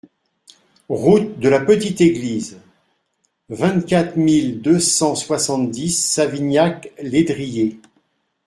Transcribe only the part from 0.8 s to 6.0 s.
Route de la Petite Église, vingt-quatre mille deux cent soixante-dix